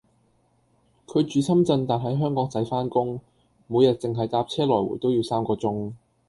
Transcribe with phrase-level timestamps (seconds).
[1.05, 3.21] 佢住深圳但喺香港仔返工，
[3.67, 5.93] 每日淨係搭車來回都要三個鐘